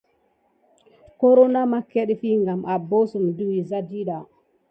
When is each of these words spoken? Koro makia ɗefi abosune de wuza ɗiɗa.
Koro 1.19 1.43
makia 1.71 2.03
ɗefi 2.09 2.27
abosune 2.73 3.29
de 3.37 3.43
wuza 3.49 3.77
ɗiɗa. 3.89 4.17